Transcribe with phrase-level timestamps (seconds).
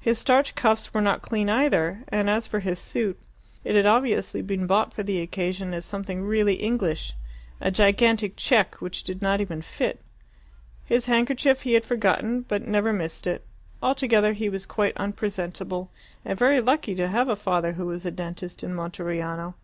[0.00, 3.16] His starched cuffs were not clean either, and as for his suit,
[3.64, 7.12] it had obviously been bought for the occasion as something really English
[7.60, 10.00] a gigantic check, which did not even fit.
[10.84, 13.44] His handkerchief he had forgotten, but never missed it.
[13.80, 15.92] Altogether, he was quite unpresentable,
[16.24, 19.54] and very lucky to have a father who was a dentist in Monteriano.